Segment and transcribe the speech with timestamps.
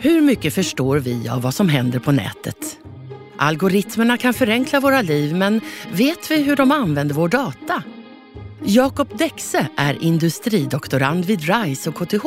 [0.00, 2.78] Hur mycket förstår vi av vad som händer på nätet?
[3.36, 5.60] Algoritmerna kan förenkla våra liv, men
[5.92, 7.82] vet vi hur de använder vår data?
[8.64, 12.26] Jakob Dexe är industridoktorand vid RISE och KTH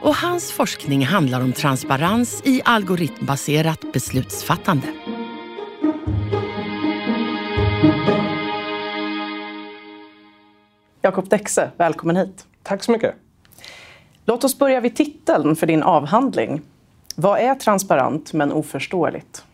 [0.00, 4.86] och hans forskning handlar om transparens i algoritmbaserat beslutsfattande.
[11.02, 12.46] Jakob Dexe, välkommen hit.
[12.62, 13.14] Tack så mycket.
[14.24, 16.62] Låt oss börja vid titeln för din avhandling.
[17.16, 19.44] Vad är transparent men oförståeligt?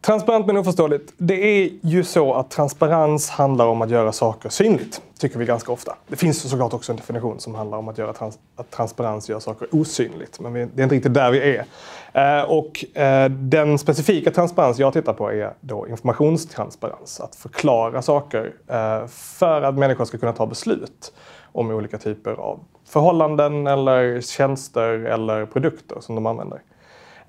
[0.00, 1.12] Transparent men oförståeligt.
[1.16, 5.72] Det är ju så att transparens handlar om att göra saker synligt, tycker vi ganska
[5.72, 5.96] ofta.
[6.08, 9.40] Det finns såklart också en definition som handlar om att, göra trans att transparens gör
[9.40, 11.64] saker osynligt, men vi, det är inte riktigt där vi är.
[12.12, 17.20] Eh, och eh, den specifika transparens jag tittar på är då informationstransparens.
[17.20, 21.12] Att förklara saker eh, för att människor ska kunna ta beslut
[21.52, 26.60] om olika typer av förhållanden eller tjänster eller produkter som de använder.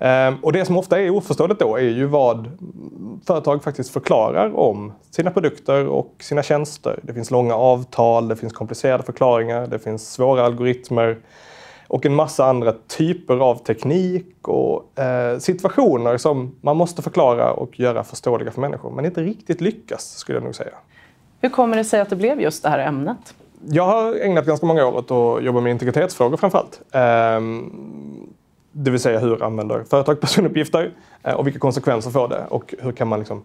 [0.00, 2.50] Ehm, och det som ofta är oförståeligt då är ju vad
[3.26, 7.00] företag faktiskt förklarar om sina produkter och sina tjänster.
[7.02, 11.18] Det finns långa avtal, det finns komplicerade förklaringar, det finns svåra algoritmer
[11.88, 17.80] och en massa andra typer av teknik och eh, situationer som man måste förklara och
[17.80, 20.74] göra förståeliga för människor, men inte riktigt lyckas skulle jag nog säga.
[21.40, 23.34] Hur kommer det sig att det blev just det här ämnet?
[23.68, 26.80] Jag har ägnat ganska många år åt att jobba med integritetsfrågor framförallt.
[26.92, 27.72] Ehm,
[28.84, 30.90] det vill säga hur använder företag personuppgifter
[31.22, 33.44] eh, och vilka konsekvenser får det och hur kan man liksom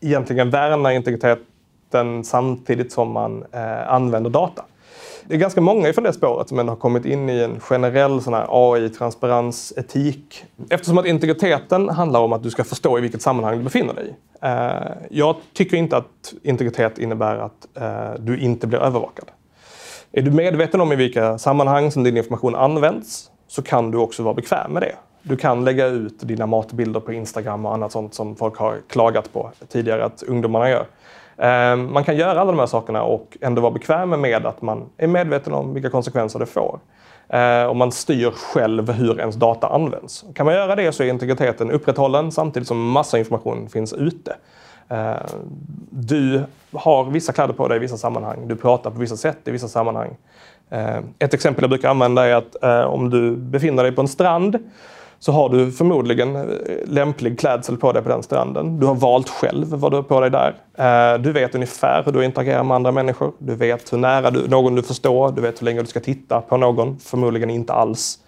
[0.00, 4.64] egentligen värna integriteten samtidigt som man eh, använder data.
[5.26, 8.22] Det är ganska många från det spåret som ändå har kommit in i en generell
[8.22, 10.44] sån AI-transparens, etik.
[10.70, 14.14] Eftersom att integriteten handlar om att du ska förstå i vilket sammanhang du befinner dig.
[14.42, 19.24] Eh, jag tycker inte att integritet innebär att eh, du inte blir övervakad.
[20.12, 24.22] Är du medveten om i vilka sammanhang som din information används så kan du också
[24.22, 24.94] vara bekväm med det.
[25.22, 29.32] Du kan lägga ut dina matbilder på Instagram och annat sånt som folk har klagat
[29.32, 30.86] på tidigare att ungdomarna gör.
[31.38, 34.88] Ehm, man kan göra alla de här sakerna och ändå vara bekväm med att man
[34.96, 36.80] är medveten om vilka konsekvenser det får.
[37.28, 40.24] Ehm, och man styr själv hur ens data används.
[40.34, 44.36] Kan man göra det så är integriteten upprätthållen samtidigt som massa information finns ute.
[44.88, 45.16] Ehm,
[45.90, 48.48] du har vissa kläder på dig i vissa sammanhang.
[48.48, 50.16] Du pratar på vissa sätt i vissa sammanhang.
[50.70, 54.08] Eh, ett exempel jag brukar använda är att eh, om du befinner dig på en
[54.08, 54.58] strand
[55.18, 56.44] så har du förmodligen eh,
[56.86, 58.80] lämplig klädsel på dig på den stranden.
[58.80, 60.54] Du har valt själv vad du har på dig där.
[61.18, 63.32] Du vet ungefär hur du interagerar med andra människor.
[63.38, 65.32] Du vet hur nära du, någon du förstår.
[65.32, 66.98] Du vet hur länge du ska titta på någon.
[66.98, 68.18] Förmodligen inte alls.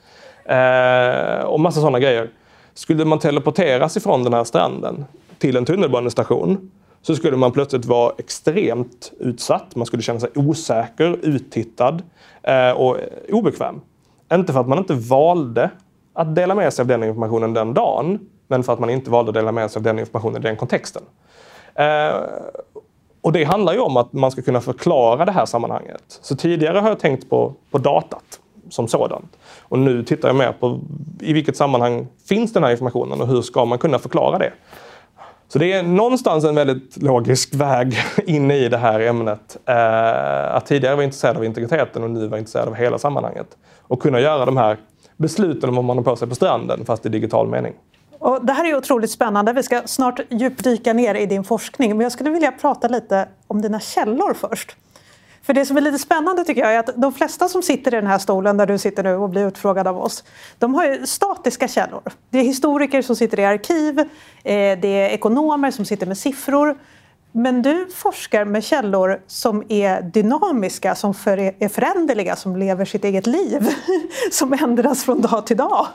[1.45, 2.31] Och massa sådana grejer.
[2.75, 5.05] Skulle man teleporteras ifrån den här stranden
[5.39, 6.71] till en tunnelbanestation
[7.03, 9.77] så skulle man plötsligt vara extremt utsatt.
[9.77, 12.03] Man skulle känna sig osäker, uttittad
[12.43, 12.97] eh, och
[13.28, 13.81] obekväm.
[14.33, 15.71] Inte för att man inte valde
[16.12, 18.19] att dela med sig av den informationen den dagen,
[18.49, 20.56] men för att man inte valde att dela med sig av den informationen i den
[20.56, 21.03] kontexten.
[21.75, 22.15] Eh,
[23.22, 26.03] och det handlar ju om att man ska kunna förklara det här sammanhanget.
[26.06, 28.41] Så tidigare har jag tänkt på, på datat
[28.71, 29.37] som sådant.
[29.61, 30.81] Och nu tittar jag mer på
[31.21, 34.53] i vilket sammanhang finns den här informationen och hur ska man kunna förklara det.
[35.53, 39.56] Så det är någonstans en väldigt logisk väg in i det här ämnet.
[39.66, 43.47] Eh, att tidigare vara intresserad av integriteten och nu var intresserad av hela sammanhanget.
[43.83, 44.78] Och kunna göra de här
[45.16, 47.72] besluten om vad man har på sig på stranden, fast i digital mening.
[48.19, 49.53] Och det här är otroligt spännande.
[49.53, 51.97] Vi ska snart djupdyka ner i din forskning.
[51.97, 54.77] Men jag skulle vilja prata lite om dina källor först.
[55.50, 57.97] För det som är lite spännande tycker jag är att de flesta som sitter i
[57.97, 60.25] den här stolen där du sitter nu och blir utfrågad av oss,
[60.59, 62.03] de har ju statiska källor.
[62.31, 64.06] Det är historiker som sitter i arkiv, eh,
[64.81, 66.79] det är ekonomer som sitter med siffror.
[67.32, 73.26] Men du forskar med källor som är dynamiska, som är föränderliga, som lever sitt eget
[73.26, 73.69] liv,
[74.32, 75.87] som ändras från dag till dag.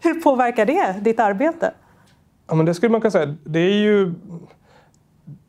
[0.00, 1.74] Hur påverkar det ditt arbete?
[2.48, 3.36] Ja, men det skulle man kunna säga.
[3.44, 4.14] Det är ju...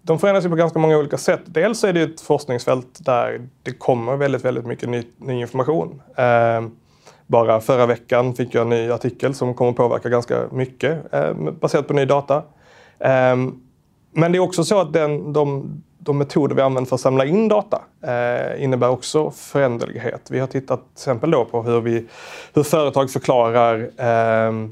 [0.01, 1.41] De förändras ju på ganska många olika sätt.
[1.45, 6.01] Dels är det ett forskningsfält där det kommer väldigt, väldigt mycket ny, ny information.
[6.15, 6.61] Eh,
[7.27, 11.87] bara förra veckan fick jag en ny artikel som kommer påverka ganska mycket eh, baserat
[11.87, 12.43] på ny data.
[12.99, 13.35] Eh,
[14.13, 17.25] men det är också så att den, de, de metoder vi använder för att samla
[17.25, 20.27] in data eh, innebär också föränderlighet.
[20.31, 22.07] Vi har tittat till exempel då på hur, vi,
[22.53, 24.67] hur företag förklarar eh,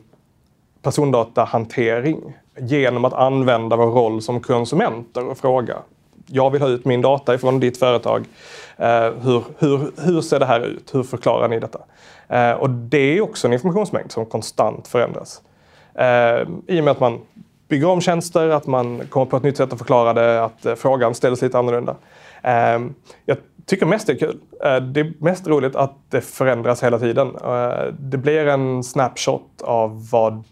[0.81, 5.75] persondatahantering genom att använda vår roll som konsumenter och fråga
[6.31, 8.25] jag vill ha ut min data ifrån ditt företag.
[8.77, 10.95] Eh, hur, hur, hur ser det här ut?
[10.95, 11.79] Hur förklarar ni detta?
[12.27, 15.41] Eh, och det är också en informationsmängd som konstant förändras.
[15.93, 17.19] Eh, I och med att man
[17.67, 20.75] bygger om tjänster, att man kommer på ett nytt sätt att förklara det, att eh,
[20.75, 21.95] frågan ställs lite annorlunda.
[22.43, 22.79] Eh,
[23.25, 24.39] jag tycker mest det är kul.
[24.63, 27.27] Eh, det är mest roligt att det förändras hela tiden.
[27.27, 30.43] Eh, det blir en snapshot av vad,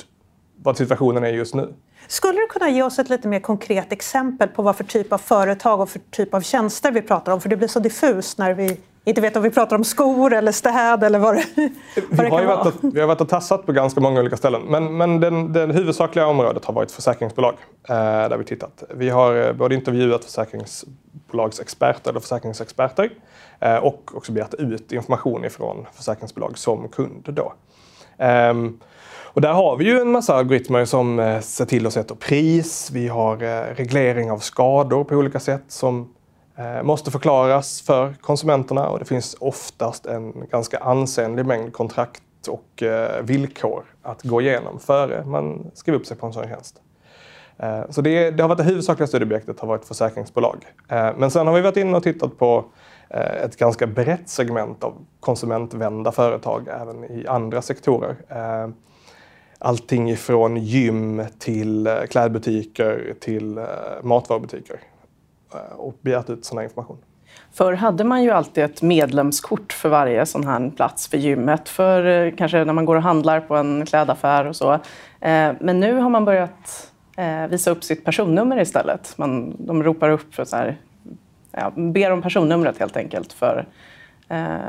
[0.63, 1.74] vad situationen är just nu.
[2.07, 5.18] Skulle du kunna ge oss ett lite mer konkret exempel på vad för typ av
[5.18, 7.42] företag och för typ av tjänster vi pratar om?
[7.42, 10.51] För det blir så diffust när vi inte vet om vi pratar om skor eller
[10.51, 11.45] städ eller vad det,
[12.09, 12.62] vad det kan vara.
[12.62, 14.62] Att, vi har varit och tassat på ganska många olika ställen.
[14.62, 17.54] Men, men den, den huvudsakliga området har varit försäkringsbolag.
[17.89, 18.83] Eh, där vi tittat.
[18.95, 23.09] Vi har eh, både intervjuat försäkringsbolagsexperter eller försäkringsexperter
[23.59, 27.24] eh, och också begärt ut information ifrån försäkringsbolag som kund.
[27.27, 27.54] Då.
[28.18, 28.54] Eh,
[29.38, 32.92] och där har vi ju en massa algoritmer som eh, ser till att sätta pris.
[32.94, 36.13] Vi har eh, reglering av skador på olika sätt som
[36.56, 42.84] eh, måste förklaras för konsumenterna och det finns oftast en ganska ansenlig mängd kontrakt och
[43.22, 46.81] villkor att gå igenom före man skriver upp sig på en sån tjänst.
[47.90, 50.66] Så det, det har varit det huvudsakliga studieobjektet har varit försäkringsbolag.
[50.90, 52.66] Men sen har vi varit inne och tittat på
[53.44, 58.16] ett ganska brett segment av konsumentvända företag även i andra sektorer
[59.59, 63.63] allting ifrån gym till eh, klädbutiker till eh,
[64.04, 64.80] matvarubutiker
[65.54, 66.98] eh, och begärt ut sån här information.
[67.51, 71.69] Förr hade man ju alltid ett medlemskort för varje sån här plats för gymmet.
[71.69, 74.80] För kanske när man går och handlar på en klädaffär och så.
[75.59, 76.92] Men nu har man börjat
[77.50, 79.18] visa upp sitt personnummer istället.
[79.18, 80.77] Man, de ropar upp för så här,
[81.51, 83.68] ja, ber om personnumret helt enkelt för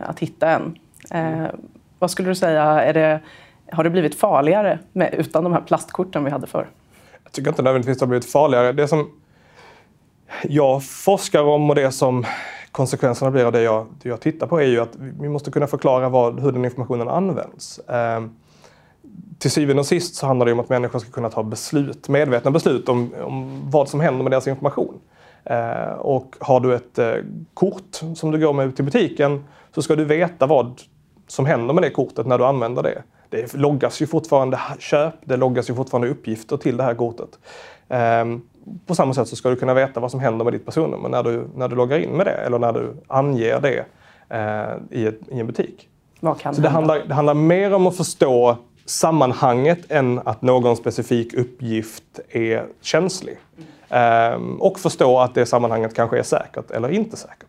[0.03, 0.79] att hitta en.
[1.99, 3.21] Vad skulle du säga, är det
[3.73, 6.69] har det blivit farligare med, utan de här plastkorten vi hade förr?
[7.25, 8.73] Jag tycker inte nödvändigtvis det har blivit farligare.
[8.73, 9.11] Det som
[10.43, 12.27] jag forskar om och det som
[12.73, 15.67] konsekvenserna blir av det jag, det jag tittar på är ju att vi måste kunna
[15.67, 17.79] förklara vad, hur den informationen används.
[17.79, 18.23] Eh,
[19.39, 22.51] till syvende och sist så handlar det om att människor ska kunna ta beslut, medvetna
[22.51, 24.95] beslut om, om vad som händer med deras information.
[25.45, 27.15] Eh, och har du ett eh,
[27.55, 29.45] kort som du går med till butiken
[29.75, 30.81] så ska du veta vad
[31.27, 35.37] som händer med det kortet när du använder det det loggas ju fortfarande köp, det
[35.37, 37.39] loggas ju fortfarande uppgifter till det här kortet.
[37.89, 38.43] Um,
[38.87, 41.23] på samma sätt så ska du kunna veta vad som händer med ditt personnummer när
[41.23, 43.85] du, när du loggar in med det eller när du anger det
[44.35, 45.89] uh, i, ett, i en butik.
[46.21, 50.77] Vad kan så det handlar, det handlar mer om att förstå sammanhanget än att någon
[50.77, 53.39] specifik uppgift är känslig.
[53.91, 57.49] Um, och förstå att det sammanhanget kanske är säkert eller inte säkert.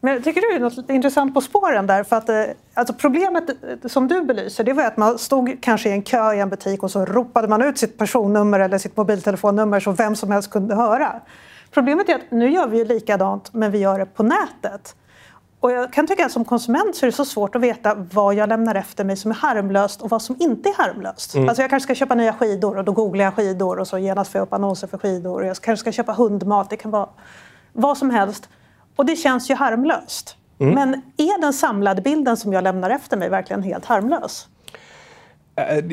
[0.00, 2.04] Men tycker du är något intressant på spåren där.
[2.04, 2.42] För att, eh,
[2.74, 6.32] alltså problemet eh, som du belyser det var att man stod kanske i en kö
[6.32, 10.16] i en butik och så ropade man ut sitt personnummer eller sitt mobiltelefonnummer så vem
[10.16, 11.20] som helst kunde höra.
[11.70, 14.94] Problemet är att nu gör vi ju likadant men vi gör det på nätet.
[15.60, 18.34] Och jag kan tycka att som konsument så är det så svårt att veta vad
[18.34, 21.34] jag lämnar efter mig som är harmlöst och vad som inte är harmlöst.
[21.34, 21.48] Mm.
[21.48, 24.32] Alltså jag kanske ska köpa nya skidor och då googlar jag skidor och så genast
[24.32, 25.44] får jag upp annonser för skidor.
[25.44, 27.08] Jag kanske ska köpa hundmat, det kan vara
[27.72, 28.48] vad som helst.
[28.98, 30.36] Och det känns ju harmlöst.
[30.60, 30.74] Mm.
[30.74, 34.48] Men är den samlade bilden som jag lämnar efter mig verkligen helt harmlös?
[35.58, 35.84] Äh,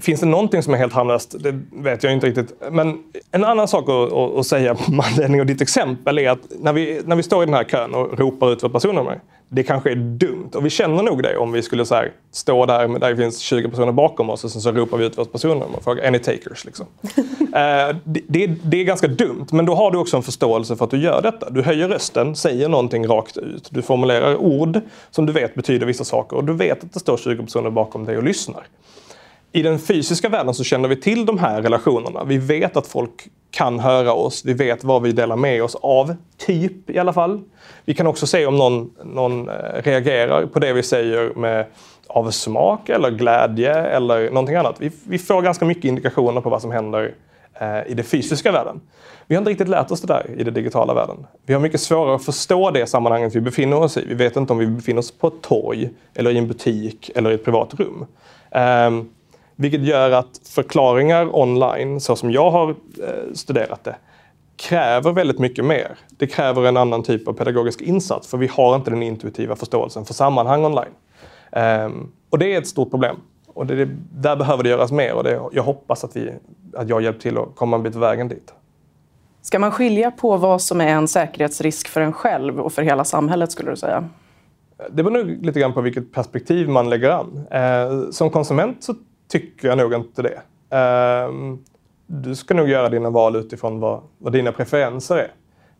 [0.00, 1.34] finns det någonting som är helt harmlöst?
[1.38, 2.62] Det vet jag inte riktigt.
[2.70, 2.98] Men
[3.30, 7.00] en annan sak att, att säga med anledning av ditt exempel är att när vi,
[7.04, 9.20] när vi står i den här kön och ropar ut vårt personnummer
[9.52, 10.50] det kanske är dumt.
[10.54, 13.38] Och vi känner nog det om vi skulle så här, stå där, där det finns
[13.38, 16.18] 20 personer bakom oss och så, så ropar vi ut vårt personnummer och frågar any
[16.18, 16.86] takers?” liksom.
[17.06, 17.16] eh,
[18.04, 20.90] det, det, det, är ganska dumt, men då har du också en förståelse för att
[20.90, 21.50] du gör detta.
[21.50, 23.68] Du höjer rösten, säger någonting rakt ut.
[23.70, 24.80] Du formulerar ord
[25.10, 28.04] som du vet betyder vissa saker och du vet att det står 20 personer bakom
[28.04, 28.66] dig och lyssnar.
[29.52, 32.24] I den fysiska världen så känner vi till de här relationerna.
[32.24, 34.44] Vi vet att folk kan höra oss.
[34.44, 37.40] Vi vet vad vi delar med oss av, typ i alla fall.
[37.84, 41.66] Vi kan också se om någon, någon eh, reagerar på det vi säger med
[42.06, 44.76] avsmak eller glädje eller någonting annat.
[44.78, 47.14] Vi, vi får ganska mycket indikationer på vad som händer
[47.60, 48.80] eh, i den fysiska världen.
[49.26, 51.26] Vi har inte riktigt lärt oss det där i den digitala världen.
[51.46, 54.04] Vi har mycket svårare att förstå det sammanhanget vi befinner oss i.
[54.08, 57.30] Vi vet inte om vi befinner oss på ett torg, eller i en butik eller
[57.30, 58.06] i ett privat rum.
[58.50, 58.90] Eh,
[59.60, 62.74] vilket gör att förklaringar online, så som jag har eh,
[63.34, 63.96] studerat det,
[64.56, 65.98] kräver väldigt mycket mer.
[66.18, 70.04] Det kräver en annan typ av pedagogisk insats för vi har inte den intuitiva förståelsen
[70.04, 70.92] för sammanhang online.
[71.52, 73.16] Um, och det är ett stort problem.
[73.46, 76.32] Och det, där behöver det göras mer och det, jag hoppas att, vi,
[76.74, 78.54] att jag hjälpt till att komma en bit vägen dit.
[79.42, 83.04] Ska man skilja på vad som är en säkerhetsrisk för en själv och för hela
[83.04, 84.08] samhället skulle du säga?
[84.90, 87.46] Det beror nog lite grann på vilket perspektiv man lägger an.
[87.50, 88.94] Eh, som konsument så
[89.30, 90.40] tycker jag nog inte det.
[90.76, 91.58] Ehm,
[92.06, 95.30] du ska nog göra dina val utifrån vad, vad dina preferenser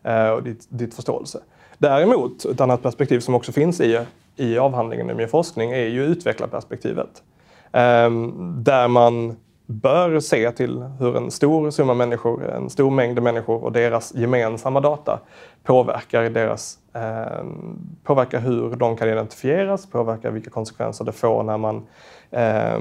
[0.03, 1.39] är eh, och ditt, ditt förståelse.
[1.77, 3.99] Däremot, ett annat perspektiv som också finns i,
[4.35, 7.23] i avhandlingen i min forskning är ju utvecklarperspektivet.
[7.71, 13.63] Ehm, där man bör se till hur en stor summa människor, en stor mängd människor
[13.63, 15.19] och deras gemensamma data
[15.63, 17.45] påverkar, deras, eh,
[18.03, 21.87] påverkar hur de kan identifieras, påverkar vilka konsekvenser det får när man
[22.31, 22.79] eh,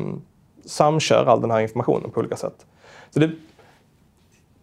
[0.65, 2.67] samkör all den här informationen på olika sätt.
[3.11, 3.31] Så det,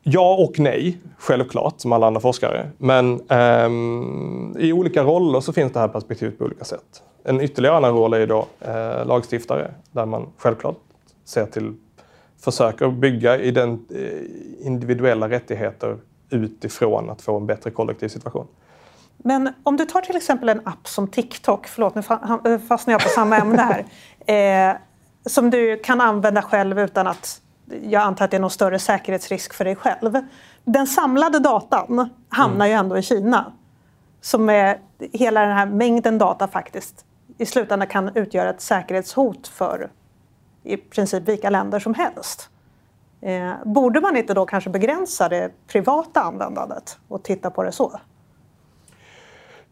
[0.03, 2.69] ja och nej, självklart, som alla andra forskare.
[2.77, 3.69] Men eh,
[4.63, 7.03] i olika roller så finns det här perspektivet på olika sätt.
[7.23, 10.77] En ytterligare annan roll är då eh, lagstiftare, där man självklart
[11.25, 11.73] ser till
[12.39, 15.97] försöker bygga i den, eh, individuella rättigheter
[16.29, 18.47] utifrån att få en bättre kollektiv situation.
[19.17, 22.01] Men om du tar till exempel en app som TikTok, förlåt nu
[22.51, 23.85] eh, fastnar jag på samma ämne här,
[24.71, 24.77] eh,
[25.27, 27.41] som du kan använda själv utan att
[27.83, 30.17] jag antar att det är någon större säkerhetsrisk för dig själv.
[30.65, 32.67] Den samlade datan hamnar mm.
[32.67, 33.53] ju ändå i Kina.
[34.21, 34.79] Som är,
[35.13, 37.05] hela den här mängden data faktiskt
[37.37, 39.89] i slutändan kan utgöra ett säkerhetshot för
[40.63, 42.49] i princip vilka länder som helst.
[43.21, 47.99] Eh, borde man inte då kanske begränsa det privata användandet och titta på det så?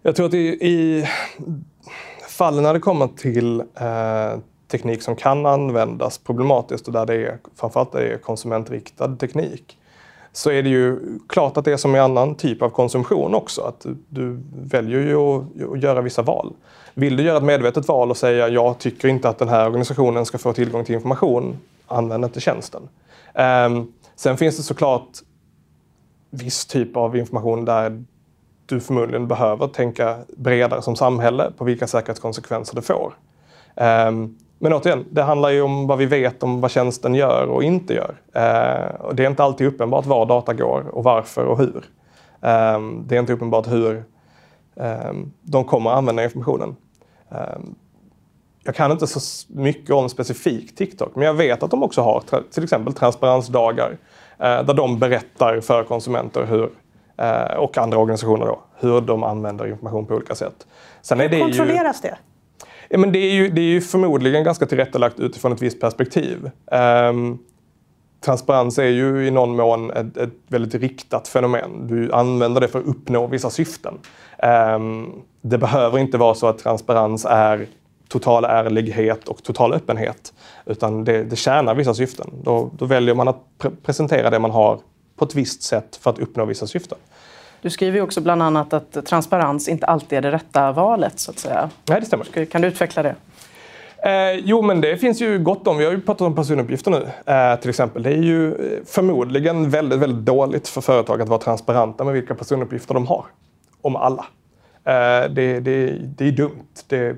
[0.01, 1.07] Jag tror att i, i
[2.29, 7.38] fallen när det kommer till eh, teknik som kan användas problematiskt och där det är
[7.55, 9.77] framförallt där det är konsumentriktad teknik
[10.36, 13.62] så är det ju klart att det är som i annan typ av konsumtion också.
[13.62, 16.53] Att du, du väljer ju att, att, göra vissa val.
[16.93, 20.25] Vill du göra ett medvetet val och säga jag tycker inte att den här organisationen
[20.25, 21.57] ska få tillgång till information,
[21.88, 22.81] använd inte tjänsten.
[23.34, 25.10] Um, sen finns det såklart
[26.29, 28.03] viss typ av information där
[28.65, 33.13] du förmodligen behöver tänka bredare som samhälle på vilka säkerhetskonsekvenser det får.
[33.75, 37.63] Um, men återigen, det handlar ju om vad vi vet om vad tjänsten gör och
[37.63, 38.15] inte gör.
[38.34, 41.86] Eh, och det är inte alltid uppenbart var data går och varför och hur.
[42.41, 44.03] Eh, det är inte uppenbart hur
[44.75, 46.75] eh, de kommer att använda informationen.
[48.63, 52.24] jag kan inte så mycket om specifikt TikTok, men jag vet att de också har
[52.53, 53.98] till exempel transparensdagar
[54.38, 56.69] där de berättar för konsumenter hur,
[57.57, 60.67] och andra organisationer då, hur de använder information på olika sätt.
[61.01, 62.10] Sen hur är det kontrolleras ju...
[62.10, 62.17] det?
[62.89, 66.51] Ja, men det, är ju, det är ju förmodligen ganska tillrättalagt utifrån ett visst perspektiv.
[66.72, 67.39] Um,
[68.25, 71.88] transparens är ju i någon mån ett, ett, väldigt riktat fenomen.
[71.88, 73.93] Du använder det för att uppnå vissa syften.
[74.75, 77.65] Um, det behöver inte vara så att transparens är
[78.07, 80.34] total ärlighet och total öppenhet.
[80.65, 82.29] Utan det, det tjänar vissa syften.
[82.43, 84.79] Då, då väljer man att pre presentera det man har
[85.15, 86.98] på ett visst sätt för att uppnå vissa syften.
[87.62, 91.19] Du skriver också bland annat att transparens inte alltid är det rätta valet.
[91.19, 91.69] så att säga.
[91.89, 92.45] Nej, det stämmer.
[92.45, 93.15] Kan du utveckla det?
[94.05, 95.77] Eh, jo, men det finns ju gott om.
[95.77, 98.03] Vi har ju pratat om personuppgifter nu eh, till exempel.
[98.03, 102.35] Det är ju eh, förmodligen väldigt, väldigt dåligt för företag att vara transparenta med vilka
[102.35, 103.25] personuppgifter de har.
[103.81, 104.25] Om alla.
[104.83, 106.83] Eh, det, det, det är dumt.
[106.88, 107.15] Det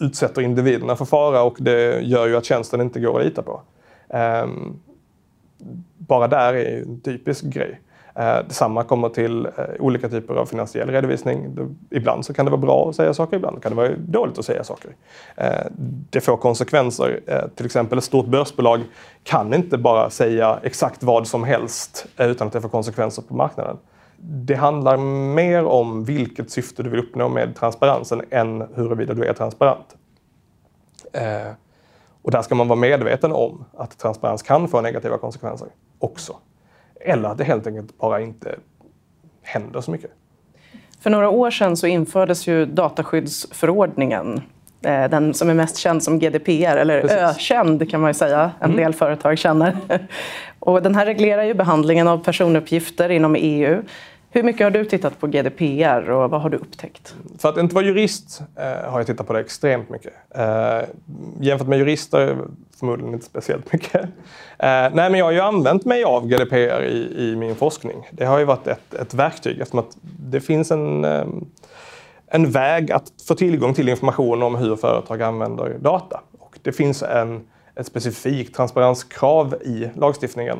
[0.00, 3.62] utsätter individerna för fara och det gör ju att tjänsten inte går att lita på.
[4.08, 4.46] Eh,
[5.96, 7.80] bara där är en typisk grej.
[8.18, 11.56] Eh, detsamma kommer till eh, olika typer av finansiell redovisning.
[11.90, 14.44] Ibland så kan det vara bra att säga saker, ibland kan det vara dåligt att
[14.44, 14.90] säga saker.
[15.36, 15.66] Eh,
[16.10, 17.20] det får konsekvenser.
[17.26, 18.80] Eh, till exempel ett stort börsbolag
[19.22, 23.34] kan inte bara säga exakt vad som helst eh, utan att det får konsekvenser på
[23.34, 23.76] marknaden.
[24.20, 24.96] Det handlar
[25.34, 29.96] mer om vilket syfte du vill uppnå med transparensen än huruvida du är transparent.
[31.12, 31.52] Eh,
[32.22, 36.36] och där ska man vara medveten om att transparens kan få negativa konsekvenser också.
[37.00, 38.54] Eller att det helt enkelt bara inte
[39.42, 40.10] händer så mycket.
[41.00, 44.40] För några år sedan så infördes ju dataskyddsförordningen.
[44.82, 47.18] Eh, den som är mest känd som GDPR, eller Precis.
[47.18, 48.50] ökänd kan man ju säga.
[48.60, 48.76] En mm.
[48.76, 49.76] del företag känner.
[50.58, 53.82] Och den här reglerar ju behandlingen av personuppgifter inom EU.
[54.30, 57.14] Hur mycket har du tittat på GDPR och vad har du upptäckt?
[57.38, 60.12] För att inte vara jurist eh, har jag tittat på det extremt mycket.
[60.30, 60.80] Eh,
[61.40, 62.36] jämfört med jurister
[62.78, 64.02] förmodligen inte speciellt mycket.
[64.02, 64.08] Eh,
[64.58, 68.08] nej, men jag har ju använt mig av GDPR i, i min forskning.
[68.10, 71.26] Det har ju varit ett, ett verktyg eftersom att det finns en, eh,
[72.26, 76.20] en väg att få tillgång till information om hur företag använder data.
[76.38, 77.40] Och det finns en
[77.78, 80.58] ett specifikt transparenskrav i lagstiftningen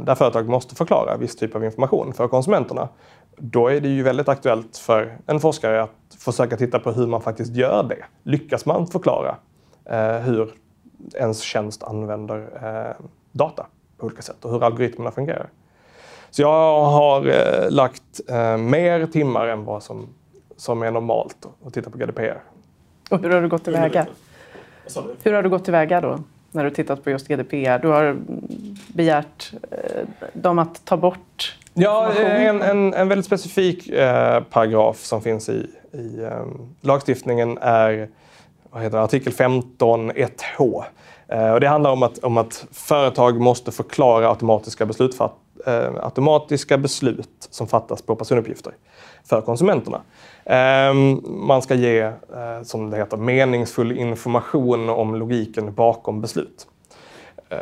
[0.00, 2.88] där företag måste förklara viss typ av information för konsumenterna.
[3.36, 7.20] Då är det ju väldigt aktuellt för en forskare att försöka titta på hur man
[7.20, 8.04] faktiskt gör det.
[8.22, 9.36] Lyckas man förklara
[9.84, 10.54] eh, hur
[11.14, 13.66] ens tjänst använder eh, data
[13.98, 15.48] på olika sätt och hur algoritmerna fungerar?
[16.30, 17.22] Så jag har
[17.70, 18.20] lagt
[18.58, 20.08] mer timmar än vad som,
[20.56, 22.42] som är normalt att titta på GDPR.
[23.10, 24.06] Och hur har du gått tillväga?
[25.22, 26.18] Hur har du gått tillväga då?
[26.52, 27.78] När du tittat på just GDPR?
[27.78, 28.16] Du har
[28.88, 29.78] begärt eh,
[30.32, 35.66] dem att ta bort Ja, en, en, en väldigt specifik eh, paragraf som finns i,
[35.92, 36.46] i eh,
[36.80, 38.08] lagstiftningen är
[38.70, 40.84] vad heter det, artikel 15.1h.
[41.28, 45.34] Eh, och det handlar om att, om att företag måste förklara automatiska, beslutsfatt,
[45.66, 48.72] eh, automatiska beslut som fattas på personuppgifter
[49.28, 50.00] för konsumenterna.
[50.44, 52.12] Ehm, man ska ge, eh,
[52.62, 56.66] som det heter, meningsfull information om logiken bakom beslut.
[57.48, 57.58] Eh,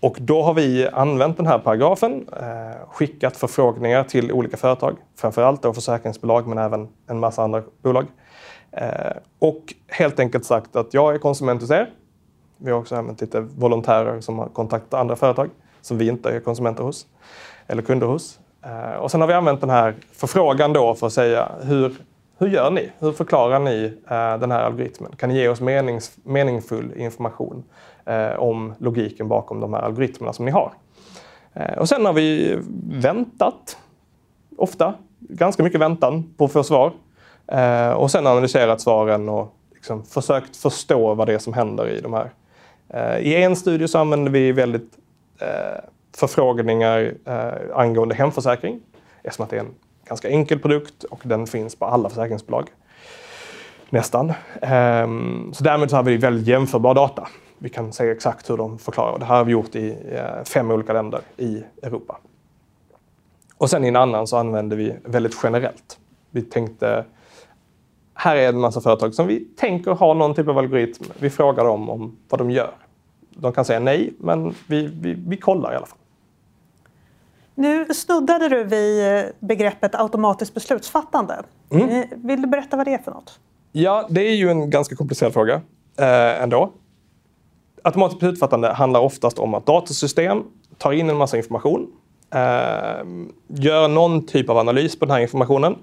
[0.00, 5.62] och då har vi använt den här paragrafen, eh, skickat förfrågningar till olika företag, framförallt
[5.62, 8.06] då försäkringsbolag men även en massa andra bolag.
[9.38, 11.90] Och helt enkelt sagt att jag är konsument hos er.
[12.56, 16.40] Vi har också använt lite volontärer som har kontaktat andra företag som vi inte är
[16.40, 17.06] konsumenter hos
[17.66, 18.38] eller kunder hos.
[18.62, 21.94] Eh, och sen har vi använt den här förfrågan då för att säga hur,
[22.38, 22.92] hur gör ni?
[22.98, 25.12] Hur förklarar ni eh, den här algoritmen?
[25.16, 27.64] Kan ni ge oss menings, meningsfull information?
[28.04, 30.72] Eh, om logiken bakom de här algoritmerna som ni har.
[31.76, 33.76] Och sen har vi väntat,
[34.56, 36.92] ofta, ganska mycket väntan på att få svar.
[37.96, 42.12] Och sen analyserat svaren och liksom försökt förstå vad det är som händer i de
[42.12, 42.30] här.
[43.20, 44.98] I en studie så använder vi väldigt
[46.16, 48.80] förfrågningar eh, angående hemförsäkring
[49.22, 49.74] eftersom att det är en
[50.04, 52.68] ganska enkel produkt och den finns på alla försäkringsbolag.
[53.90, 54.32] Nästan.
[54.62, 58.78] Ehm, så därmed så har vi väldigt jämförbar data vi kan se exakt hur de
[58.78, 59.18] förklarar.
[59.18, 62.18] Det här har vi gjort i eh, fem olika länder i Europa.
[63.56, 65.98] Och sen i en annan så använder vi väldigt generellt.
[66.30, 67.04] Vi tänkte,
[68.14, 71.04] här är en massa företag som vi tänker ha någon typ av algoritm.
[71.18, 72.74] Vi frågar dem om vad de gör.
[73.40, 75.98] De kan säga nej, men vi, vi, vi kollar i alla fall.
[77.54, 81.42] Nu snuddade du vid eh, begreppet automatiskt beslutsfattande.
[81.70, 81.88] Mm.
[81.88, 83.40] Eh, vill du berätta vad det är för något?
[83.72, 85.54] Ja, det är ju en ganska komplicerad fråga
[85.98, 86.72] eh, ändå.
[87.82, 90.42] Automatiskt beslutsfattande handlar oftast om att datasystem
[90.78, 91.86] tar in en massa information,
[92.30, 93.06] eh,
[93.48, 95.76] gör någon typ av analys på den här informationen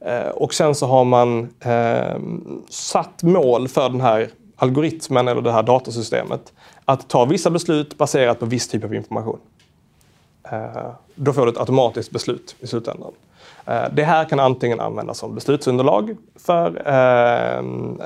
[0.00, 2.20] eh, och sen så har man eh,
[2.68, 6.52] satt mål för den här algoritmen eller det här datasystemet
[6.86, 9.38] att ta vissa beslut baserat på viss typ av information.
[10.50, 13.12] Eh, då får du ett automatiskt beslut i slutändan.
[13.66, 17.58] Eh, det här kan antingen användas som beslutsunderlag för eh,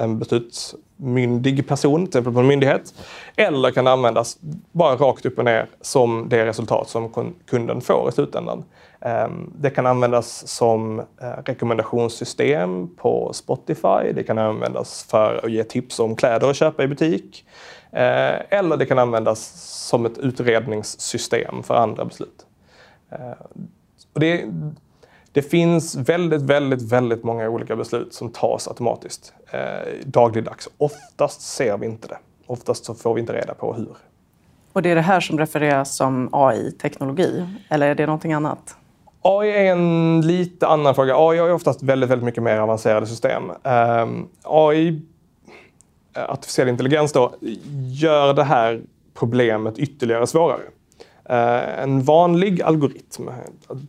[0.03, 2.95] en beslutsmyndig person, till exempel på en myndighet.
[3.37, 4.38] Eller kan användas
[4.73, 8.64] bara rakt upp och ner som det resultat som kunden får i slutändan.
[9.01, 11.05] Ehm, det kan användas som eh,
[11.45, 14.13] rekommendationssystem på Spotify.
[14.15, 17.45] Det kan användas för att ge tips om kläder att köpa i butik.
[17.93, 19.41] Eh, eller det kan användas
[19.89, 22.47] som ett utredningssystem för andra beslut.
[23.11, 23.31] Eh,
[24.13, 24.45] och det,
[25.33, 29.33] det finns väldigt, väldigt, väldigt många olika beslut som tas automatiskt
[30.05, 30.69] dagligdags.
[30.79, 32.19] Oftast ser vi inte det.
[32.47, 33.97] Oftast så får vi inte reda på hur.
[34.73, 38.77] Och det är det här som refereras som AI-teknologi, eller är det någonting annat?
[39.22, 41.14] AI är en lite annan fråga.
[41.16, 43.42] AI är oftast väldigt, väldigt mycket mer avancerade system.
[43.62, 45.02] Ehm, um, AI,
[46.16, 47.35] eh, artificiell intelligens då,
[47.92, 48.80] gör det här
[49.14, 50.62] problemet ytterligare svårare.
[51.30, 53.28] Uh, en vanlig algoritm,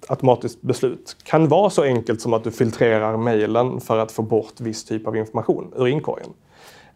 [0.08, 4.60] automatiskt beslut, kan vara så enkelt som att du filtrerar mejlen för att få bort
[4.60, 6.30] viss typ av information ur inkorgen.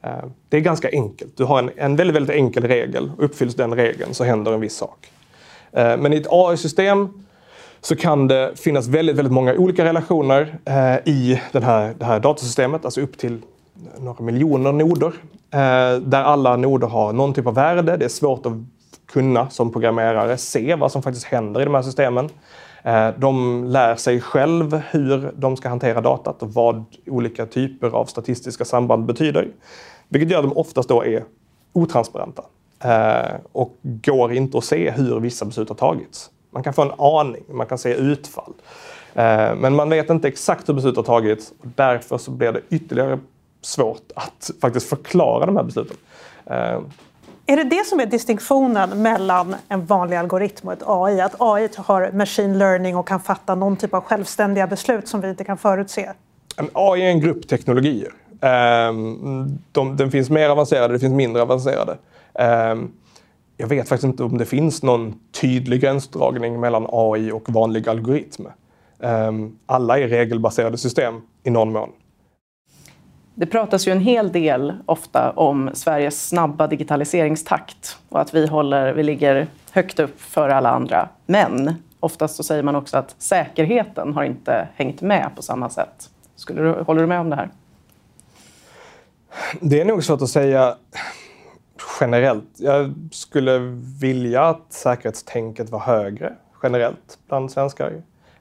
[0.06, 1.38] Uh, det är ganska enkelt.
[1.38, 3.12] Du har en, en väldigt, väldigt enkel regel.
[3.18, 5.12] Uppfylls den regeln så händer en viss sak.
[5.78, 7.25] Uh, men i ett AI-system
[7.86, 12.20] så kan det finnas väldigt, väldigt många olika relationer eh, i den här, det här
[12.20, 13.42] datasystemet, alltså upp till
[13.98, 15.12] några miljoner noder,
[15.52, 17.98] eh, där alla noder har någon typ av värde.
[17.98, 18.54] Det är svårt att
[19.06, 22.30] kunna som programmerare se vad som faktiskt händer i de här systemen.
[22.84, 28.06] Eh, de lär sig själv hur de ska hantera datat och vad olika typer av
[28.06, 29.48] statistiska samband betyder.
[30.10, 31.24] Vilket gör att de oftast då är
[31.74, 32.44] otransparenta
[32.84, 36.32] eh, och går inte att se hur vissa beslut har tagits.
[36.56, 38.54] Man kan få en aning, man kan se utfall.
[39.14, 42.62] Eh, men man vet inte exakt hur beslut har tagits och därför så blir det
[42.70, 43.20] ytterligare
[43.62, 45.98] svårt att faktiskt förklara de här besluten.
[47.48, 51.22] Är det det som är distinktionen mellan en vanlig algoritm och ett AI?
[51.22, 55.30] Att AI har machine learning och kan fatta någon typ av självständiga beslut som vi
[55.30, 56.12] inte kan förutse?
[56.74, 58.12] AI är en grupp teknologier.
[58.42, 61.98] Ehm, de, den finns mer avancerade, det finns mindre avancerade.
[63.58, 68.46] Jag vet faktiskt inte om det finns någon tydlig gränsdragning mellan AI och vanlig algoritm.
[69.00, 71.90] Ehm, alla är regelbaserade system i någon mån.
[73.36, 78.94] Det pratas ju en hel del ofta om Sveriges snabba digitaliseringstakt och att vi, håller,
[78.94, 81.10] vi ligger högt upp för alla andra.
[81.26, 86.10] Men oftast så säger man också att säkerheten har inte hängt med på samma sätt.
[86.36, 87.50] Skulle du, håller du med om det här?
[89.62, 90.76] Det är nog svårt att säga
[92.02, 92.50] generellt.
[92.58, 93.60] Jag skulle
[94.02, 96.34] vilja att säkerhetstänket var högre
[96.64, 97.94] generellt bland svenskar.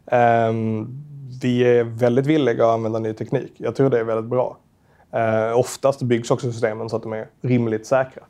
[0.06, 1.04] Um,
[1.42, 3.52] vi är väldigt villiga att använda ny teknik.
[3.56, 4.56] Jag tror det är väldigt bra.
[5.14, 8.22] Uh, oftast byggs också systemen så att de är rimligt säkra.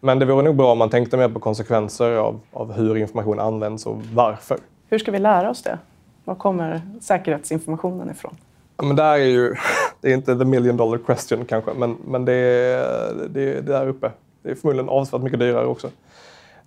[0.00, 3.40] Men det vore nog bra om man tänkte mer på konsekvenser av, av hur information
[3.40, 4.58] används och varför.
[4.88, 5.78] Hur ska vi lära oss det?
[6.24, 8.36] Var kommer säkerhetsinformationen ifrån?
[8.76, 9.54] Ja, men där är ju,
[10.00, 13.88] det är inte the million dollar question kanske, men, men det, är, det är där
[13.88, 14.10] uppe.
[14.46, 15.88] Det är förmodligen avsevärt mycket dyrare också.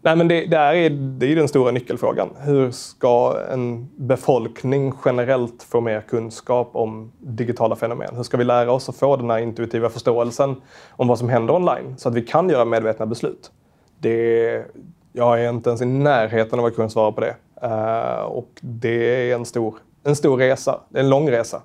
[0.02, 2.30] Nej, men det, det, är, det är den stora nyckelfrågan.
[2.40, 8.16] Hur ska en befolkning generellt få mer kunskap om digitala fenomen?
[8.16, 10.56] Hur ska vi lära oss att få den här intuitiva förståelsen
[10.90, 13.52] om vad som händer online så att vi kan göra medvetna beslut?
[14.00, 14.66] Det,
[15.14, 17.36] jag är inte ens i närheten av att kunna svara på det.
[17.64, 21.62] Uh, och det är en stor, en stor resa, det är en lång resa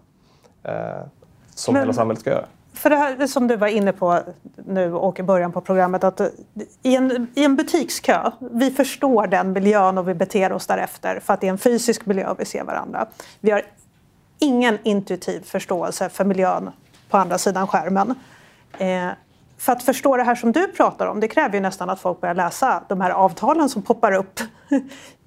[0.68, 1.07] uh,
[1.55, 2.46] som men, hela samhället ska göra.
[2.74, 4.22] För det här som du var inne på
[4.66, 6.26] nu och i början på programmet, att eh,
[6.82, 11.34] i en, i en butikskö, vi förstår den miljön och vi beter oss därefter för
[11.34, 13.06] att det är en fysisk miljö vi ser varandra.
[13.40, 13.62] Vi har
[14.38, 16.70] ingen intuitiv förståelse för miljön
[17.10, 18.14] på andra sidan skärmen.
[18.78, 19.08] Eh,
[19.58, 22.20] för att förstå det här som du pratar om, det kräver ju nästan att folk
[22.20, 24.40] börjar läsa de här avtalen som poppar upp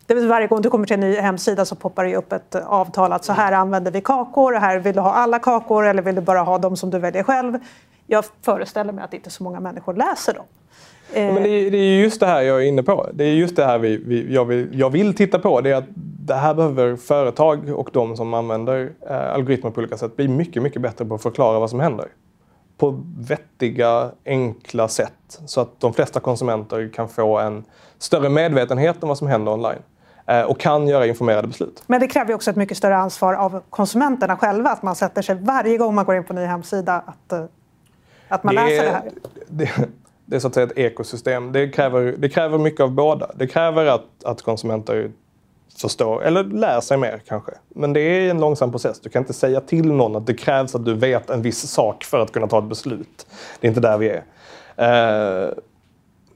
[0.08, 2.56] det vill varje gång du kommer till en ny hemsida så poppar det upp ett
[2.56, 6.16] avtal att så här använder vi kakor, här vill du ha alla kakor eller vill
[6.16, 7.58] du bara ha dem som du väljer själv.
[8.08, 10.46] Jag föreställer mig att inte så många människor läser dem.
[11.14, 13.10] Men det är, det är just det här jag är inne på.
[13.14, 15.62] Det är just det här vi, vi, jag, vill, jag vill titta på.
[15.62, 15.86] Det är att
[16.26, 20.64] det här behöver företag och de som använder eh, algoritmer på olika sätt bli mycket,
[20.64, 22.08] mycket bättre på att förklara vad som händer.
[22.78, 27.64] På vettiga, enkla sätt så att de flesta konsumenter kan få en
[27.98, 29.82] större medvetenhet om vad som händer online.
[30.30, 31.84] Eh, och kan göra informerade beslut.
[31.88, 35.36] Men det kräver också ett mycket större ansvar av konsumenterna själva, att man sätter sig
[35.36, 37.44] varje gång man går in på en ny hemsida att, eh,
[38.28, 39.12] att man det läser det här.
[39.48, 39.70] Det,
[40.26, 41.52] det är så att säga ett ekosystem.
[41.52, 43.32] Det kräver, det kräver mycket av båda.
[43.36, 45.12] Det kräver att, att konsumenter
[45.82, 47.52] förstår, eller lär sig mer kanske.
[47.70, 49.00] Men det är en långsam process.
[49.00, 52.04] Du kan inte säga till någon att det krävs att du vet en viss sak
[52.04, 53.28] för att kunna ta ett beslut.
[53.60, 54.24] Det är inte där vi är.
[54.76, 55.54] Eh,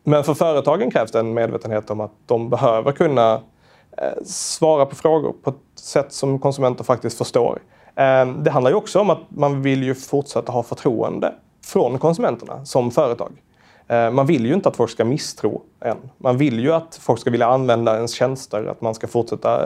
[0.03, 3.41] men för företagen krävs det en medvetenhet om att de behöver kunna
[3.97, 7.61] Eh, svara på frågor på ett sätt som konsumenter faktiskt förstår.
[7.95, 11.33] Eh, det handlar ju också om att man vill ju fortsätta ha förtroende
[11.65, 13.31] från konsumenterna som företag.
[13.87, 15.97] Eh, man vill ju inte att folk ska misstro en.
[16.17, 19.61] Man vill ju att folk ska vilja använda ens tjänster, att man ska fortsätta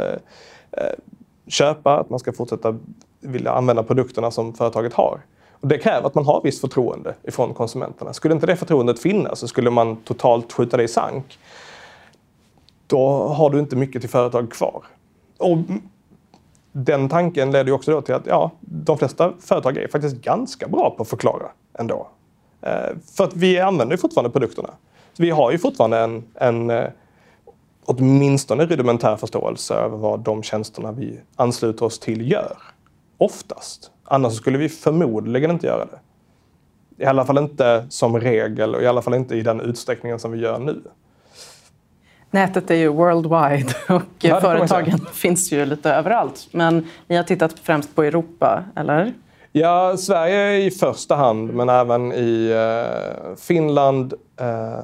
[1.48, 2.78] köpa, att man ska fortsätta
[3.20, 5.20] vilja använda produkterna som företaget har.
[5.52, 8.14] Och det kräver att man har visst förtroende ifrån konsumenterna.
[8.14, 11.40] Skulle inte det förtroendet finnas så skulle man totalt skjuta det i sank
[12.88, 14.84] då har du inte mycket till företag kvar.
[15.38, 15.58] Och
[16.72, 20.90] den tanken leder också då till att ja, de flesta företag är faktiskt ganska bra
[20.98, 22.08] på att förklara ändå.
[22.62, 24.70] Eh, för att vi använder fortfarande produkterna.
[25.14, 26.90] Så vi har ju fortfarande en, en eh,
[27.86, 32.58] åtminstone rudimentär förståelse över vad de tjänsterna vi ansluter oss till gör.
[33.18, 33.92] Oftast.
[34.04, 36.00] Annars skulle vi förmodligen inte göra det.
[37.04, 40.32] I alla fall inte som regel och i alla fall inte i den utsträckningen som
[40.32, 40.82] vi gör nu.
[42.32, 46.48] Nätet är ju worldwide och ja, företagen finns ju lite överallt.
[46.52, 49.14] Men ni har tittat främst på Europa, eller?
[49.52, 54.80] Ja, Sverige i första hand, men även i eh, Finland, eh,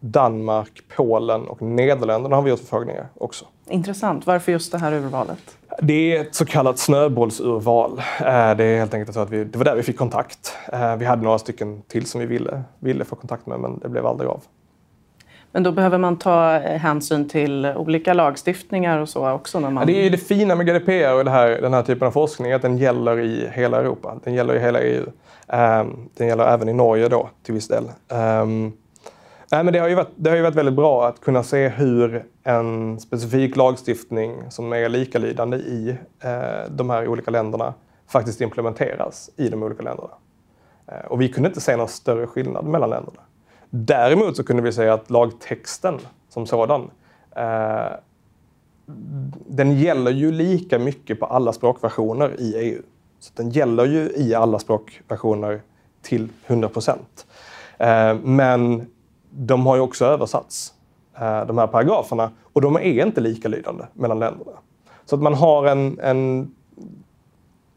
[0.00, 3.44] Danmark, Polen och Nederländerna har vi gjort förfrågningar också.
[3.68, 4.26] Intressant.
[4.26, 5.56] Varför just det här urvalet?
[5.82, 7.98] Det är ett så kallat snöbollsurval.
[8.18, 10.56] Eh, det är helt enkelt så att vi, det var där vi fick kontakt.
[10.72, 13.88] Eh, vi hade några stycken till som vi ville, ville få kontakt med, men det
[13.88, 14.42] blev aldrig av.
[15.52, 19.60] Men då behöver man ta eh, hänsyn till olika lagstiftningar och så också?
[19.60, 19.82] När man...
[19.82, 22.62] Ja, det är det fina med GDPR och här, den här typen av forskning, att
[22.62, 24.18] den gäller i hela Europa.
[24.24, 25.02] Den gäller i hela EU.
[25.02, 25.12] Um,
[25.48, 27.84] ehm, den gäller även i Norge då, till viss del.
[28.08, 28.72] Um,
[29.52, 31.68] nej, men det, har ju varit, det har ju varit väldigt bra att kunna se
[31.68, 37.74] hur en specifik lagstiftning som är likalydande i uh, de här olika länderna
[38.08, 40.10] faktiskt implementeras i de olika länderna.
[40.92, 43.20] Uh, och vi kunde inte se någon större skillnad mellan länderna.
[43.70, 46.90] Däremot så kunde vi säga att lagtexten som sådan
[47.36, 47.92] eh,
[49.46, 52.82] den gäller ju lika mycket på alla språkversioner i EU.
[53.18, 55.60] Så Den gäller ju i alla språkversioner
[56.02, 57.26] till 100 procent.
[57.78, 58.86] Eh, men
[59.30, 60.74] de har ju också översatts,
[61.14, 64.52] eh, de här paragraferna, och de är inte likalydande mellan länderna.
[65.04, 66.54] Så att man har en, en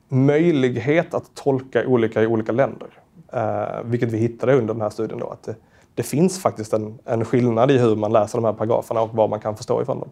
[0.09, 2.87] möjlighet att tolka olika i olika länder.
[3.33, 5.19] Eh, vilket vi hittade under den här studien.
[5.19, 5.55] Då, att det,
[5.95, 9.29] det finns faktiskt en, en skillnad i hur man läser de här paragraferna och vad
[9.29, 10.09] man kan förstå ifrån dem.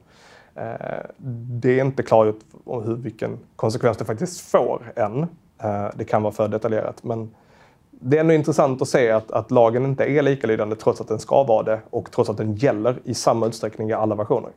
[0.55, 1.05] Eh,
[1.61, 5.21] det är inte klargjort hur, vilken konsekvens det faktiskt får än.
[5.63, 7.31] Eh, det kan vara för detaljerat, men
[7.89, 11.19] det är ändå intressant att se att, att lagen inte är likalydande trots att den
[11.19, 14.51] ska vara det och trots att den gäller i samma utsträckning i alla versioner.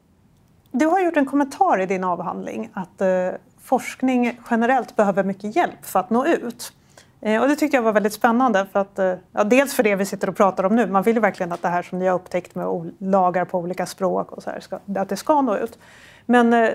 [0.73, 3.29] Du har gjort en kommentar i din avhandling att eh,
[3.61, 6.73] forskning generellt behöver mycket hjälp för att nå ut.
[7.25, 8.67] Eh, och det tyckte jag var väldigt spännande.
[8.73, 10.87] För att, eh, ja, dels för det vi sitter och pratar om nu.
[10.87, 13.87] Man vill ju verkligen att det här som ni har upptäckt med lagar på olika
[13.87, 15.79] språk och så här, ska, att det ska nå ut.
[16.27, 16.71] Men eh,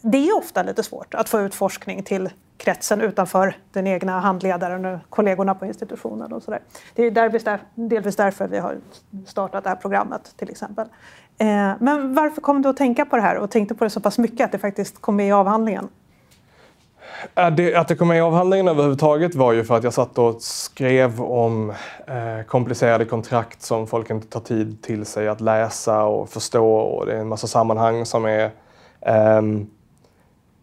[0.00, 4.84] det är ofta lite svårt att få ut forskning till kretsen utanför den egna handledaren
[4.84, 6.32] och kollegorna på institutionen.
[6.32, 6.60] Och så där.
[6.94, 7.10] Det är
[7.74, 8.76] delvis därför vi har
[9.26, 10.86] startat det här programmet till exempel.
[11.78, 14.18] Men varför kom du att tänka på det här och tänkte på det så pass
[14.18, 15.88] mycket att det faktiskt kom med i avhandlingen?
[17.34, 20.18] Att det, att det kom med i avhandlingen överhuvudtaget var ju för att jag satt
[20.18, 21.70] och skrev om
[22.06, 26.76] eh, komplicerade kontrakt som folk inte tar tid till sig att läsa och förstå.
[26.76, 28.44] Och det är en massa sammanhang som är...
[29.00, 29.42] Eh,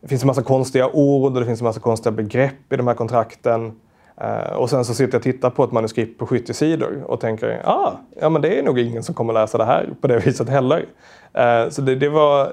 [0.02, 2.88] det finns en massa konstiga ord och det finns en massa konstiga begrepp i de
[2.88, 3.80] här kontrakten.
[4.22, 7.20] Eh, och sen så sitter jag och tittar på ett manuskript på 70 sidor och
[7.20, 10.20] tänker ah, ja men det är nog ingen som kommer läsa det här på det
[10.26, 10.86] viset heller.
[11.34, 12.52] Eh, så det, det, var,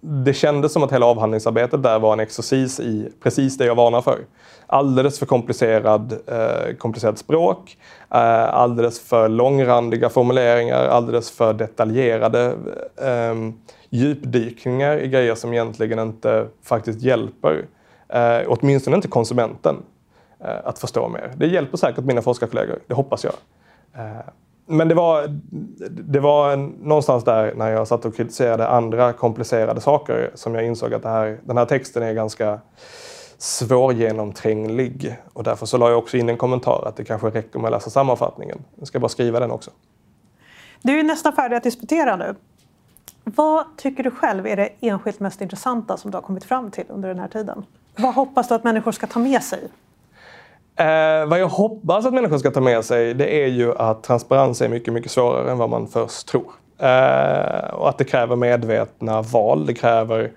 [0.00, 4.02] det kändes som att hela avhandlingsarbetet där var en exercis i precis det jag varnar
[4.02, 4.18] för.
[4.66, 7.78] Alldeles för komplicerad, eh, komplicerat språk,
[8.10, 12.54] eh, alldeles för långrandiga formuleringar, alldeles för detaljerade
[12.96, 13.34] eh,
[13.90, 17.66] djupdykningar i grejer som egentligen inte faktiskt hjälper,
[18.08, 19.76] eh, åtminstone inte konsumenten,
[20.40, 21.32] eh, att förstå mer.
[21.36, 23.34] Det hjälper säkert mina forskarkollegor, det hoppas jag.
[23.94, 24.20] Eh,
[24.70, 25.26] men det var,
[25.90, 30.94] det var någonstans där när jag satt och kritiserade andra komplicerade saker som jag insåg
[30.94, 32.60] att här, den här texten är ganska
[33.38, 35.16] svårgenomtränglig.
[35.32, 37.72] Och därför så la jag också in en kommentar att det kanske räcker med att
[37.72, 38.58] läsa sammanfattningen.
[38.78, 39.70] Jag ska bara skriva den också.
[40.82, 42.34] Du är nästan färdig att disputera nu.
[43.24, 46.84] Vad tycker du själv är det enskilt mest intressanta som du har kommit fram till
[46.88, 47.64] under den här tiden?
[47.96, 49.68] Vad hoppas du att människor ska ta med sig?
[50.78, 54.62] Eh, vad jag hoppas att människor ska ta med sig det är ju att transparens
[54.62, 56.52] är mycket, mycket svårare än vad man först tror.
[56.78, 59.66] Eh, och att det kräver medvetna val.
[59.66, 60.30] Det kräver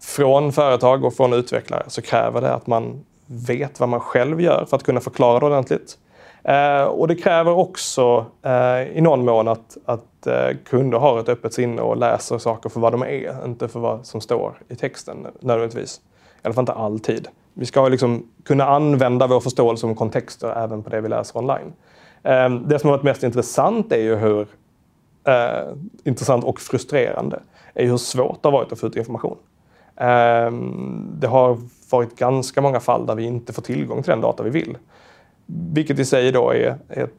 [0.00, 4.66] från företag och från utvecklare så kräver det att man vet vad man själv gör
[4.70, 5.98] för att kunna förklara det ordentligt.
[6.44, 11.28] Eh, och det kräver också eh, i någon mån att, att eh, kunder har ett
[11.28, 14.74] öppet sinne och läser saker för vad de är, inte för vad som står i
[14.74, 16.00] texten nödvändigtvis.
[16.42, 17.28] I alla fall inte alltid.
[17.54, 21.72] Vi ska liksom kunna använda vår förståelse om kontexter även på det vi läser online.
[22.22, 24.46] Ehm, det som har varit mest intressant är ju hur
[25.24, 27.40] eh, intressant och frustrerande
[27.74, 29.36] är hur svårt det har varit att få ut information.
[29.96, 30.50] Eh,
[31.20, 31.58] det har
[31.90, 34.76] varit ganska många fall där vi inte får tillgång till den data vi vill.
[35.46, 37.14] Vilket i sig då är ett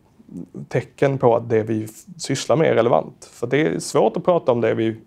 [0.67, 3.30] tecken på att det vi sysslar med är relevant.
[3.32, 4.98] För det är svårt att prata om det vi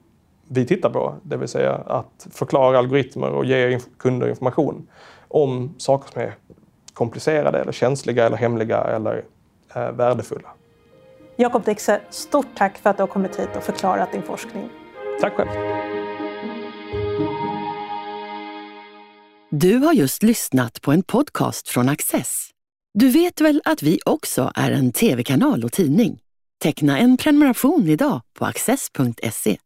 [0.49, 4.87] vi tittar på, det vill säga att förklara algoritmer och ge kunder information
[5.29, 6.35] om saker som är
[6.93, 9.25] komplicerade, eller känsliga, eller hemliga eller
[9.75, 10.49] eh, värdefulla.
[11.37, 14.69] Jakob Dixe, stort tack för att du har kommit hit och förklarat din forskning.
[15.21, 15.49] Tack själv.
[19.51, 22.51] Du har just lyssnat på en podcast från Access.
[22.95, 26.21] Du vet väl att vi också är en tv-kanal och tidning?
[26.63, 29.59] Teckna en prenumeration idag på access.se.